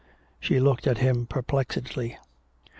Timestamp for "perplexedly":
1.27-2.17